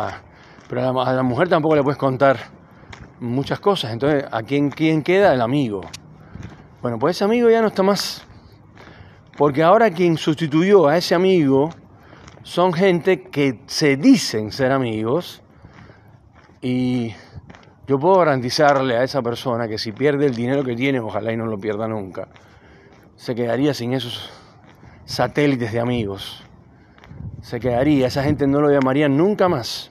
pero 0.68 1.02
a 1.02 1.14
la, 1.14 1.24
mujer 1.24 1.50
tampoco 1.50 1.76
le 1.76 1.84
puedes 1.84 2.00
contar 2.00 2.38
muchas 3.20 3.60
cosas, 3.60 3.92
entonces 3.92 4.26
¿a 4.32 4.42
quién, 4.42 4.72
quién 4.72 5.04
queda? 5.04 5.34
El 5.34 5.42
amigo. 5.42 5.82
Bueno, 6.82 6.98
pues 6.98 7.18
ese 7.18 7.26
amigo 7.26 7.50
ya 7.52 7.62
no 7.62 7.68
está 7.68 7.84
más, 7.84 8.26
porque 9.38 9.62
ahora 9.62 9.92
quien 9.92 10.18
sustituyó 10.18 10.88
a 10.88 10.98
ese 10.98 11.14
amigo 11.14 11.70
son 12.42 12.74
gente 12.74 13.22
que 13.22 13.62
se 13.68 13.98
dicen 13.98 14.52
ser 14.52 14.72
amigos, 14.72 15.44
y 16.62 17.14
yo 17.88 17.98
puedo 17.98 18.18
garantizarle 18.18 18.98
a 18.98 19.04
esa 19.04 19.22
persona 19.22 19.68
que 19.68 19.78
si 19.78 19.94
pierde 19.94 20.26
el 20.26 20.36
dinero 20.36 20.64
que 20.64 20.76
tiene, 20.76 21.00
ojalá 21.00 21.32
y 21.32 21.38
no 21.38 21.46
lo 21.46 21.58
pierda 21.58 21.88
nunca, 21.88 22.28
se 23.16 23.34
quedaría 23.34 23.74
sin 23.74 23.94
esos 23.94 24.30
satélites 25.06 25.72
de 25.72 25.80
amigos. 25.80 26.44
Se 27.42 27.62
quedaría, 27.62 28.08
esa 28.08 28.24
gente 28.24 28.46
no 28.46 28.60
lo 28.60 28.70
llamaría 28.70 29.08
nunca 29.08 29.48
más. 29.48 29.90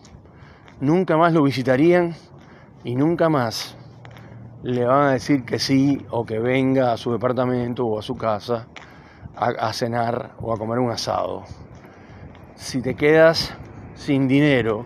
Nunca 0.78 1.16
más 1.16 1.32
lo 1.32 1.42
visitarían 1.42 2.14
y 2.84 2.94
nunca 2.96 3.30
más 3.30 3.78
le 4.62 4.84
van 4.84 5.08
a 5.08 5.12
decir 5.12 5.46
que 5.46 5.58
sí 5.58 6.04
o 6.10 6.26
que 6.26 6.38
venga 6.38 6.92
a 6.92 6.98
su 6.98 7.12
departamento 7.12 7.86
o 7.86 7.98
a 7.98 8.02
su 8.02 8.14
casa 8.16 8.66
a, 9.34 9.46
a 9.46 9.72
cenar 9.72 10.34
o 10.40 10.52
a 10.52 10.58
comer 10.58 10.80
un 10.80 10.90
asado. 10.90 11.44
Si 12.56 12.82
te 12.82 12.94
quedas 12.94 13.54
sin 13.94 14.28
dinero, 14.28 14.84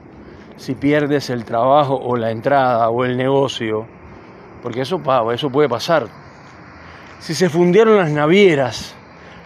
si 0.61 0.75
pierdes 0.75 1.31
el 1.31 1.47
trabajo 1.47 1.97
o 1.97 2.17
la 2.19 2.31
entrada 2.31 2.91
o 2.91 3.07
el 3.07 3.17
negocio, 3.17 3.87
porque 4.63 4.83
eso, 4.83 5.01
eso 5.33 5.51
puede 5.51 5.71
pasar. 5.71 6.07
Si 7.19 7.35
se 7.35 7.49
fundieron 7.49 7.97
las 7.97 8.11
navieras, 8.11 8.95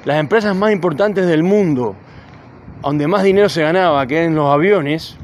las 0.04 0.18
empresas 0.18 0.56
más 0.56 0.72
importantes 0.72 1.28
del 1.28 1.44
mundo, 1.44 1.94
donde 2.82 3.06
más 3.06 3.22
dinero 3.22 3.48
se 3.48 3.62
ganaba 3.62 4.04
que 4.08 4.24
en 4.24 4.34
los 4.34 4.52
aviones, 4.52 5.16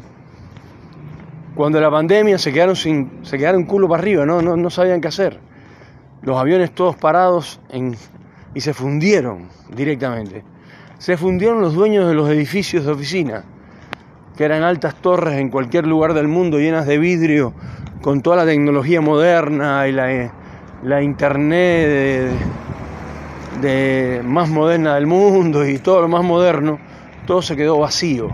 cuando 1.57 1.81
la 1.81 1.91
pandemia 1.91 2.39
se 2.39 2.53
quedaron 2.53 2.77
sin, 2.77 3.25
se 3.25 3.37
quedaron 3.37 3.65
culo 3.65 3.89
para 3.89 4.01
arriba, 4.01 4.25
no, 4.25 4.41
no, 4.41 4.57
no 4.57 4.71
sabían 4.71 5.01
qué 5.01 5.09
hacer. 5.09 5.41
Los 6.23 6.39
aviones 6.39 6.73
todos 6.73 6.95
parados 6.95 7.61
y 8.55 8.61
se 8.61 8.75
fundieron 8.75 9.49
directamente. 9.75 10.45
Se 10.99 11.17
fundieron 11.17 11.61
los 11.61 11.75
dueños 11.75 12.07
de 12.07 12.15
los 12.15 12.31
edificios 12.31 12.85
de 12.85 12.93
oficina 12.93 13.45
que 14.41 14.47
eran 14.47 14.63
altas 14.63 14.95
torres 14.95 15.39
en 15.39 15.51
cualquier 15.51 15.87
lugar 15.87 16.15
del 16.15 16.27
mundo 16.27 16.59
llenas 16.59 16.87
de 16.87 16.97
vidrio, 16.97 17.53
con 18.01 18.23
toda 18.23 18.37
la 18.37 18.47
tecnología 18.47 19.03
moderna 19.03 19.87
y 19.87 19.93
la, 19.93 21.03
internet 21.03 22.33
de, 23.61 24.23
más 24.25 24.49
moderna 24.49 24.95
del 24.95 25.07
mundo 25.07 25.69
y 25.69 25.79
todo 25.79 26.01
lo 26.01 26.09
más 26.09 26.25
moderno, 26.25 26.79
todo 27.27 27.43
se 27.43 27.55
quedó 27.55 27.81
vacío. 27.81 28.29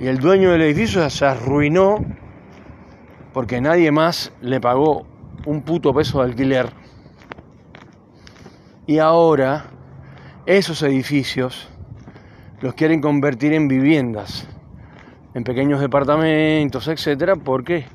Y 0.00 0.08
el 0.08 0.18
dueño 0.18 0.50
del 0.50 0.62
edificio 0.62 1.08
se 1.10 1.26
arruinó 1.26 2.04
porque 3.32 3.60
nadie 3.60 3.92
más 3.92 4.32
le 4.40 4.60
pagó 4.60 5.06
un 5.46 5.62
puto 5.62 5.94
peso 5.94 6.18
de 6.18 6.24
alquiler. 6.24 6.72
Y 8.88 8.98
ahora 8.98 9.66
esos 10.44 10.82
edificios 10.82 11.68
los 12.60 12.74
quieren 12.74 13.00
convertir 13.00 13.52
en 13.54 13.68
viviendas, 13.68 14.46
en 15.34 15.44
pequeños 15.44 15.80
departamentos, 15.80 16.88
etcétera, 16.88 17.36
porque 17.36 17.86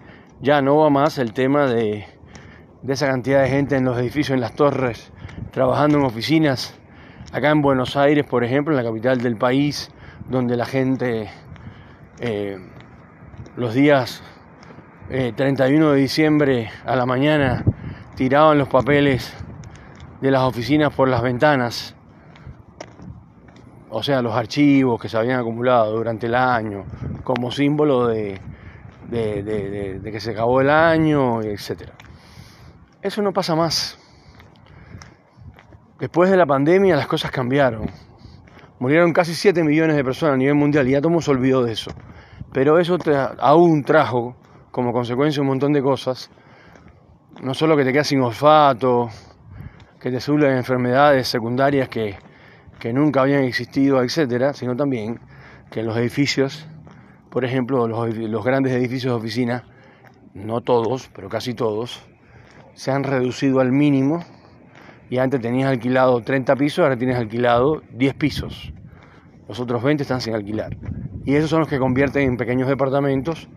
ya 0.41 0.61
no 0.61 0.77
va 0.77 0.89
más 0.89 1.17
el 1.17 1.33
tema 1.33 1.67
de, 1.67 2.05
esa 2.87 3.07
cantidad 3.07 3.43
de 3.43 3.49
gente 3.49 3.75
en 3.75 3.85
los 3.85 3.97
edificios, 3.97 4.35
en 4.35 4.41
las 4.41 4.55
torres, 4.55 5.11
trabajando 5.51 5.99
en 5.99 6.05
oficinas. 6.05 6.77
Acá 7.31 7.51
en 7.51 7.61
Buenos 7.61 7.95
Aires, 7.95 8.25
por 8.25 8.43
ejemplo, 8.43 8.73
en 8.73 8.83
la 8.83 8.89
capital 8.89 9.21
del 9.21 9.37
país, 9.37 9.91
donde 10.29 10.55
la 10.55 10.65
gente 10.65 11.29
eh, 12.19 12.57
los 13.55 13.73
días 13.73 14.23
31 15.09 15.89
eh, 15.89 15.93
de 15.93 16.01
diciembre 16.01 16.69
a 16.85 16.95
la 16.95 17.05
mañana 17.05 17.63
tiraban 18.15 18.57
los 18.57 18.69
papeles 18.69 19.35
de 20.21 20.31
las 20.31 20.41
oficinas 20.41 20.93
por 20.93 21.07
las 21.09 21.21
ventanas 21.21 21.94
o 23.97 24.03
sea, 24.03 24.21
los 24.21 24.35
archivos 24.35 24.99
que 24.99 25.07
se 25.07 25.17
habían 25.17 25.39
acumulado 25.39 25.95
durante 25.95 26.25
el 26.25 26.35
año, 26.35 26.83
como 27.23 27.49
símbolo 27.49 28.07
de, 28.07 28.41
que 29.09 30.19
se 30.19 30.31
acabó 30.31 30.59
el 30.59 30.69
año, 30.69 31.41
etc. 31.41 31.91
Eso 33.01 33.21
no 33.21 33.31
pasa 33.31 33.55
más. 33.55 33.97
Después 35.97 36.29
de 36.29 36.35
la 36.35 36.45
pandemia 36.45 36.97
las 36.97 37.07
cosas 37.07 37.31
cambiaron. 37.31 37.89
Murieron 38.79 39.13
casi 39.13 39.33
7 39.33 39.63
millones 39.63 39.95
de 39.95 40.03
personas 40.03 40.33
a 40.33 40.37
nivel 40.39 40.55
mundial 40.55 40.85
y 40.89 40.91
ya 40.91 40.99
todo 40.99 41.21
se 41.21 41.31
olvidó 41.31 41.63
de 41.63 41.71
eso. 41.71 41.91
Pero 42.51 42.79
eso 42.79 42.97
aún 43.39 43.85
trajo 43.85 44.35
como 44.71 44.91
consecuencia 44.91 45.41
un 45.41 45.47
montón 45.47 45.71
de 45.71 45.81
cosas. 45.81 46.29
No 47.41 47.53
solo 47.53 47.77
que 47.77 47.85
te 47.85 47.93
quedas 47.93 48.07
sin 48.07 48.19
olfato, 48.19 49.07
que 50.01 50.11
te 50.11 50.19
suelen 50.19 50.57
enfermedades 50.57 51.29
secundarias 51.29 51.87
que, 51.87 52.17
que 52.79 52.93
nunca 52.93 53.21
habían 53.21 53.43
existido, 53.43 54.03
etcétera, 54.03 54.53
sino 54.53 54.75
también 54.75 55.19
que 55.71 55.83
los 55.83 55.97
edificios, 55.97 56.67
por 57.29 57.45
ejemplo, 57.45 57.87
los, 57.87 58.45
grandes 58.45 58.73
edificios 58.73 59.13
de 59.13 59.17
oficina, 59.17 59.63
no 60.33 60.61
todos, 60.61 61.09
pero 61.13 61.29
casi 61.29 61.53
todos, 61.53 62.01
se 62.73 62.91
han 62.91 63.03
reducido 63.03 63.59
al 63.59 63.71
mínimo 63.71 64.23
y 65.09 65.17
antes 65.17 65.41
tenías 65.41 65.69
alquilado 65.69 66.21
30 66.21 66.55
pisos, 66.55 66.79
ahora 66.79 66.97
tienes 66.97 67.17
alquilado 67.17 67.81
10 67.91 68.13
pisos. 68.15 68.73
Los 69.47 69.59
otros 69.59 69.83
20 69.83 70.03
están 70.03 70.21
sin 70.21 70.33
alquilar. 70.33 70.75
Y 71.23 71.35
esos 71.35 71.49
son 71.49 71.59
los 71.59 71.67
que 71.67 71.79
convierten 71.79 72.23
en 72.23 72.37
pequeños 72.37 72.67
departamentos 72.67 73.47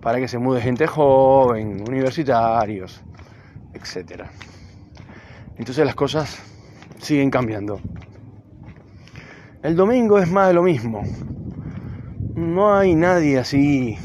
para 0.00 0.18
que 0.18 0.28
se 0.28 0.38
mude 0.38 0.60
gente 0.60 0.86
joven, 0.86 1.82
universitarios, 1.88 3.02
etc. 3.74 4.24
Entonces 5.56 5.84
las 5.84 5.94
cosas 5.94 6.38
siguen 6.98 7.30
cambiando. 7.30 7.80
El 9.60 9.74
domingo 9.74 10.20
es 10.20 10.30
más 10.30 10.46
de 10.46 10.54
lo 10.54 10.62
mismo. 10.62 11.02
No 12.36 12.76
hay 12.76 12.94
nadie 12.94 13.38
así. 13.38 13.98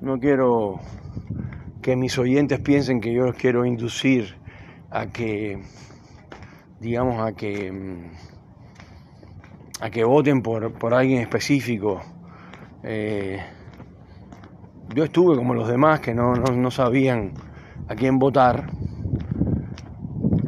No 0.00 0.18
quiero 0.18 0.80
que 1.82 1.96
mis 1.96 2.16
oyentes 2.16 2.58
piensen 2.60 3.02
que 3.02 3.12
yo 3.12 3.26
los 3.26 3.36
quiero 3.36 3.66
inducir 3.66 4.36
a 4.88 5.08
que, 5.08 5.60
digamos, 6.80 7.20
a 7.20 7.34
que, 7.34 8.08
a 9.80 9.90
que 9.90 10.02
voten 10.02 10.40
por, 10.40 10.72
por 10.72 10.94
alguien 10.94 11.20
específico. 11.20 12.00
Eh, 12.84 13.38
yo 14.94 15.04
estuve 15.04 15.36
como 15.36 15.52
los 15.52 15.68
demás 15.68 16.00
que 16.00 16.14
no, 16.14 16.34
no, 16.36 16.56
no 16.56 16.70
sabían 16.70 17.34
a 17.86 17.94
quién 17.94 18.18
votar, 18.18 18.70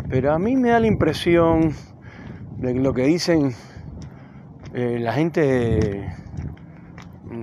pero 0.08 0.32
a 0.32 0.38
mí 0.38 0.56
me 0.56 0.70
da 0.70 0.80
la 0.80 0.86
impresión 0.86 1.74
lo 2.60 2.94
que 2.94 3.02
dicen 3.02 3.52
eh, 4.74 4.98
la 4.98 5.12
gente 5.12 6.12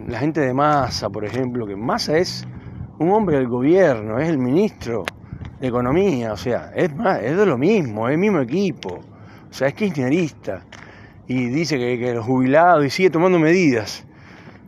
la 0.08 0.20
gente 0.20 0.42
de 0.42 0.54
Massa, 0.54 1.10
por 1.10 1.26
ejemplo, 1.26 1.66
que 1.66 1.76
Massa 1.76 2.18
es 2.18 2.46
un 3.00 3.12
hombre 3.12 3.38
del 3.38 3.48
gobierno, 3.48 4.20
es 4.20 4.30
el 4.30 4.38
ministro 4.38 5.04
de 5.60 5.68
Economía, 5.68 6.34
o 6.34 6.38
sea, 6.38 6.72
es, 6.76 6.92
es 7.22 7.38
de 7.38 7.46
lo 7.46 7.58
mismo, 7.58 8.08
es 8.08 8.14
el 8.14 8.20
mismo 8.20 8.40
equipo, 8.40 9.00
o 9.50 9.54
sea, 9.54 9.68
es 9.68 9.74
kirchnerista 9.74 10.66
y 11.28 11.48
dice 11.48 11.78
que, 11.78 11.98
que 11.98 12.14
los 12.14 12.26
jubilados 12.26 12.86
y 12.86 12.90
sigue 12.90 13.10
tomando 13.10 13.40
medidas, 13.40 14.06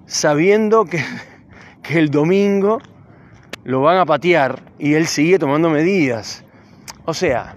sabiendo 0.06 0.86
que, 0.86 1.04
que 1.84 2.00
el 2.00 2.10
domingo 2.10 2.80
lo 3.64 3.82
van 3.82 3.98
a 3.98 4.06
patear 4.06 4.62
y 4.80 4.94
él 4.94 5.08
sigue 5.08 5.40
tomando 5.40 5.70
medidas. 5.70 6.44
O 7.06 7.14
sea, 7.14 7.54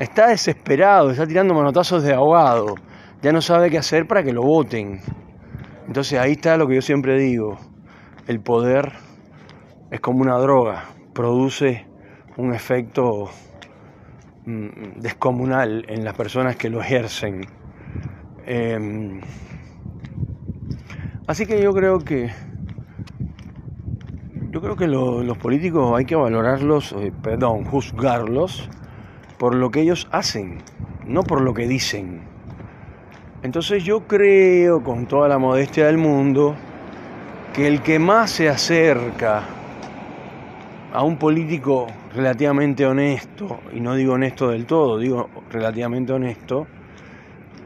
está 0.00 0.28
desesperado, 0.28 1.10
está 1.10 1.26
tirando 1.26 1.54
manotazos 1.54 2.02
de 2.02 2.14
ahogado, 2.14 2.74
ya 3.22 3.32
no 3.32 3.40
sabe 3.40 3.70
qué 3.70 3.78
hacer 3.78 4.06
para 4.06 4.24
que 4.24 4.32
lo 4.32 4.42
voten. 4.42 5.00
Entonces 5.86 6.18
ahí 6.18 6.32
está 6.32 6.56
lo 6.56 6.66
que 6.66 6.74
yo 6.74 6.82
siempre 6.82 7.18
digo, 7.18 7.56
el 8.26 8.40
poder 8.40 8.92
es 9.90 10.00
como 10.00 10.22
una 10.22 10.36
droga, 10.38 10.84
produce 11.14 11.86
un 12.36 12.54
efecto 12.54 13.30
mm, 14.44 15.00
descomunal 15.00 15.84
en 15.88 16.04
las 16.04 16.14
personas 16.14 16.56
que 16.56 16.68
lo 16.68 16.80
ejercen. 16.80 17.42
Em, 18.44 19.20
así 21.28 21.46
que 21.46 21.62
yo 21.62 21.72
creo 21.72 22.00
que 22.00 22.30
yo 24.50 24.60
creo 24.60 24.76
que 24.76 24.86
los 24.86 25.38
políticos 25.38 25.94
hay 25.96 26.04
que 26.04 26.16
valorarlos, 26.16 26.92
eh, 26.92 27.12
perdón, 27.22 27.64
juzgarlos 27.64 28.68
por 29.38 29.54
lo 29.54 29.70
que 29.70 29.80
ellos 29.80 30.08
hacen, 30.10 30.58
no 31.06 31.22
por 31.22 31.40
lo 31.40 31.54
que 31.54 31.66
dicen. 31.66 32.31
Entonces 33.42 33.82
yo 33.82 34.06
creo, 34.06 34.84
con 34.84 35.06
toda 35.06 35.28
la 35.28 35.36
modestia 35.36 35.86
del 35.86 35.98
mundo, 35.98 36.54
que 37.52 37.66
el 37.66 37.82
que 37.82 37.98
más 37.98 38.30
se 38.30 38.48
acerca 38.48 39.42
a 40.92 41.02
un 41.02 41.16
político 41.16 41.88
relativamente 42.14 42.86
honesto, 42.86 43.58
y 43.72 43.80
no 43.80 43.96
digo 43.96 44.12
honesto 44.12 44.50
del 44.50 44.64
todo, 44.64 44.96
digo 44.98 45.28
relativamente 45.50 46.12
honesto, 46.12 46.68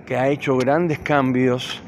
que 0.06 0.16
ha 0.16 0.28
hecho 0.28 0.56
grandes 0.56 1.00
cambios 1.00 1.83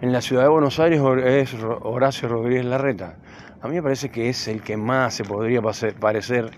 en 0.00 0.10
la 0.10 0.22
ciudad 0.22 0.44
de 0.44 0.48
Buenos 0.48 0.80
Aires 0.80 1.00
es 1.24 1.54
Horacio 1.62 2.28
Rodríguez 2.28 2.64
Larreta. 2.64 3.16
A 3.60 3.68
mí 3.68 3.74
me 3.74 3.82
parece 3.82 4.10
que 4.10 4.30
es 4.30 4.48
el 4.48 4.62
que 4.62 4.78
más 4.78 5.12
se 5.14 5.24
podría 5.24 5.60
parecer 5.62 6.50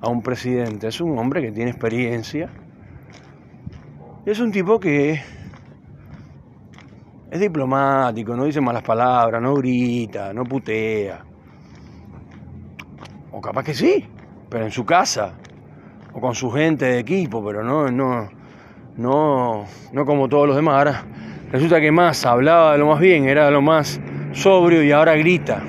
a 0.00 0.08
un 0.08 0.22
presidente. 0.22 0.88
Es 0.88 1.00
un 1.00 1.18
hombre 1.18 1.42
que 1.42 1.52
tiene 1.52 1.70
experiencia. 1.70 2.48
Es 4.24 4.40
un 4.40 4.52
tipo 4.52 4.78
que 4.78 5.20
es 7.32 7.40
diplomático, 7.40 8.36
no 8.36 8.44
dice 8.44 8.60
malas 8.60 8.82
palabras, 8.82 9.40
no 9.40 9.54
grita, 9.54 10.34
no 10.34 10.44
putea. 10.44 11.24
O 13.30 13.40
capaz 13.40 13.64
que 13.64 13.72
sí, 13.72 14.04
pero 14.50 14.66
en 14.66 14.70
su 14.70 14.84
casa. 14.84 15.32
O 16.12 16.20
con 16.20 16.34
su 16.34 16.50
gente 16.50 16.84
de 16.84 16.98
equipo, 16.98 17.42
pero 17.42 17.64
no, 17.64 17.90
no, 17.90 18.28
no, 18.98 19.64
no 19.94 20.04
como 20.04 20.28
todos 20.28 20.46
los 20.46 20.56
demás. 20.56 20.74
Ahora 20.76 21.04
resulta 21.50 21.80
que 21.80 21.90
más 21.90 22.26
hablaba 22.26 22.72
de 22.72 22.78
lo 22.78 22.88
más 22.88 23.00
bien, 23.00 23.24
era 23.24 23.46
de 23.46 23.50
lo 23.50 23.62
más 23.62 23.98
sobrio 24.32 24.82
y 24.82 24.92
ahora 24.92 25.14
grita. 25.14 25.62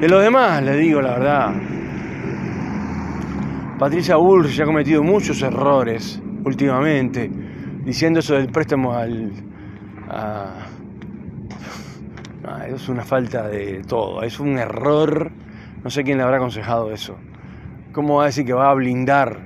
De 0.00 0.08
los 0.08 0.22
demás, 0.22 0.62
les 0.62 0.78
digo 0.78 1.02
la 1.02 1.18
verdad, 1.18 1.54
Patricia 3.78 4.16
Bullrich 4.16 4.58
ha 4.60 4.64
cometido 4.64 5.02
muchos 5.02 5.42
errores 5.42 6.22
últimamente, 6.42 7.30
diciendo 7.84 8.20
eso 8.20 8.32
del 8.32 8.48
préstamo 8.48 8.94
al... 8.94 9.30
es 12.68 12.88
una 12.88 13.04
falta 13.04 13.48
de 13.48 13.82
todo, 13.86 14.22
es 14.22 14.38
un 14.38 14.58
error, 14.58 15.30
no 15.82 15.90
sé 15.90 16.04
quién 16.04 16.18
le 16.18 16.24
habrá 16.24 16.36
aconsejado 16.36 16.92
eso. 16.92 17.16
¿Cómo 17.92 18.16
va 18.16 18.24
a 18.24 18.26
decir 18.26 18.44
que 18.44 18.52
va 18.52 18.70
a 18.70 18.74
blindar 18.74 19.38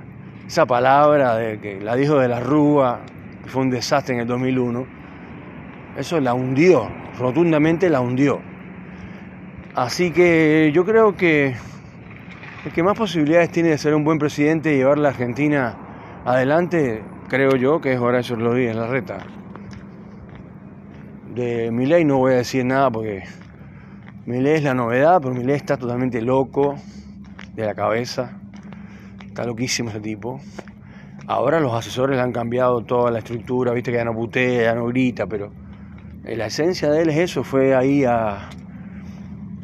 esa 0.45 0.65
palabra 0.65 1.35
de 1.35 1.59
que 1.59 1.79
la 1.79 1.95
dijo 1.95 2.19
de 2.19 2.27
la 2.27 2.39
Rúa, 2.39 3.01
que 3.43 3.49
fue 3.49 3.63
un 3.63 3.69
desastre 3.69 4.15
en 4.15 4.21
el 4.21 4.27
2001? 4.27 4.85
Eso 5.97 6.19
la 6.19 6.33
hundió, 6.33 6.89
rotundamente 7.17 7.89
la 7.89 8.01
hundió. 8.01 8.39
Así 9.75 10.11
que 10.11 10.71
yo 10.73 10.85
creo 10.85 11.15
que 11.15 11.55
el 12.65 12.71
que 12.71 12.83
más 12.83 12.97
posibilidades 12.97 13.51
tiene 13.51 13.69
de 13.69 13.77
ser 13.77 13.95
un 13.95 14.03
buen 14.03 14.19
presidente 14.19 14.73
y 14.73 14.77
llevar 14.77 14.99
la 14.99 15.09
Argentina 15.09 15.75
adelante, 16.25 17.03
creo 17.29 17.55
yo, 17.55 17.81
que 17.81 17.93
es 17.93 17.99
Horacio 17.99 18.35
Rodríguez 18.35 18.75
Larreta. 18.75 19.25
De 21.35 21.71
Milei 21.71 22.03
no 22.03 22.17
voy 22.17 22.33
a 22.33 22.37
decir 22.37 22.65
nada 22.65 22.91
porque 22.91 23.23
Milei 24.25 24.55
es 24.55 24.63
la 24.63 24.73
novedad, 24.73 25.21
pero 25.21 25.33
Milei 25.33 25.55
está 25.55 25.77
totalmente 25.77 26.21
loco 26.21 26.75
de 27.55 27.65
la 27.65 27.73
cabeza. 27.73 28.37
Está 29.25 29.45
loquísimo 29.45 29.89
ese 29.89 29.99
tipo. 29.99 30.39
Ahora 31.27 31.59
los 31.59 31.73
asesores 31.73 32.17
le 32.17 32.21
han 32.23 32.33
cambiado 32.33 32.83
toda 32.83 33.11
la 33.11 33.19
estructura, 33.19 33.71
viste 33.71 33.91
que 33.91 33.97
ya 33.97 34.05
no 34.05 34.13
putea, 34.13 34.63
ya 34.63 34.75
no 34.75 34.87
grita, 34.87 35.25
pero 35.27 35.51
la 36.23 36.47
esencia 36.47 36.89
de 36.91 37.03
él 37.03 37.09
es 37.09 37.17
eso, 37.17 37.43
fue 37.43 37.75
ahí 37.75 38.03
a, 38.03 38.49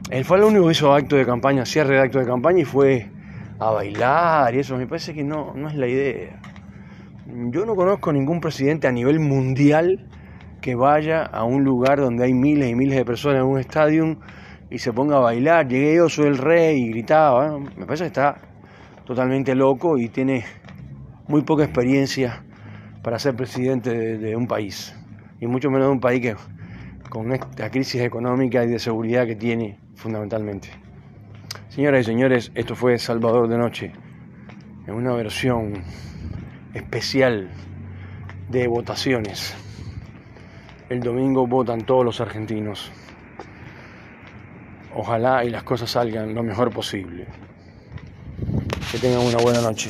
él 0.10 0.24
fue 0.24 0.38
el 0.38 0.46
único 0.46 0.68
que 0.68 0.72
hizo 0.72 0.94
acto 0.94 1.18
de 1.18 1.26
campaña, 1.26 1.66
cierre 1.66 1.96
de 1.96 2.02
acto 2.02 2.20
de 2.20 2.26
campaña 2.26 2.62
y 2.62 2.66
fue 2.66 3.10
a 3.60 3.72
bailar 3.72 4.56
y 4.56 4.60
eso. 4.60 4.78
Me 4.78 4.88
parece 4.88 5.14
que 5.14 5.24
no, 5.24 5.54
no 5.54 5.68
es 5.68 5.76
la 5.76 5.88
idea. 5.88 6.40
Yo 7.50 7.66
no 7.66 7.76
conozco 7.76 8.14
ningún 8.14 8.40
presidente 8.40 8.88
a 8.88 8.92
nivel 8.94 9.20
mundial 9.20 10.08
que 10.62 10.76
vaya 10.76 11.24
a 11.24 11.44
un 11.44 11.64
lugar 11.64 12.00
donde 12.00 12.26
hay 12.26 12.34
miles 12.34 12.70
y 12.70 12.76
miles 12.76 12.98
de 12.98 13.06
personas 13.06 13.42
en 13.42 13.48
un 13.48 13.60
estadio 13.60 14.18
y 14.70 14.80
se 14.80 14.92
ponga 14.94 15.18
a 15.18 15.20
bailar. 15.20 15.68
Llegué 15.68 15.96
yo, 15.96 16.10
soy 16.10 16.28
el 16.28 16.38
rey 16.38 16.82
y 16.82 16.90
gritaba. 16.90 17.58
Me 17.60 17.86
parece 17.86 18.04
que 18.04 18.08
está 18.08 18.42
totalmente 19.06 19.56
loco 19.56 19.98
y 19.98 20.10
tiene 20.10 20.46
muy 21.28 21.42
poca 21.44 21.64
experiencia 21.64 22.44
para 23.04 23.20
ser 23.20 23.36
presidente 23.36 23.92
de, 23.92 24.18
de 24.18 24.36
un 24.36 24.48
país. 24.48 24.96
Y 25.40 25.48
mucho 25.48 25.70
menos 25.70 25.88
de 25.88 25.92
un 25.94 26.00
país 26.00 26.22
que 26.22 26.36
con 27.10 27.32
esta 27.32 27.70
crisis 27.70 28.02
económica 28.02 28.64
y 28.64 28.68
de 28.68 28.80
seguridad 28.80 29.26
que 29.26 29.36
tiene 29.36 29.80
fundamentalmente. 29.96 30.70
Señoras 31.70 32.02
y 32.02 32.04
señores, 32.06 32.52
esto 32.56 32.76
fue 32.76 32.98
Salvador 32.98 33.48
de 33.48 33.58
Noche, 33.58 33.92
en 34.88 34.94
una 34.94 35.14
versión 35.14 35.84
especial 36.74 37.50
de 38.50 38.68
votaciones. 38.68 39.56
El 40.90 41.02
domingo 41.02 41.46
votan 41.46 41.82
todos 41.82 42.06
los 42.06 42.22
argentinos. 42.22 42.92
Ojalá 44.96 45.44
y 45.44 45.50
las 45.50 45.64
cosas 45.64 45.92
salgan 45.92 46.34
lo 46.34 46.44
mejor 46.44 46.72
posible. 46.72 47.28
Que 48.90 48.98
tengan 48.98 49.20
una 49.20 49.38
buena 49.38 49.60
noche. 49.60 49.90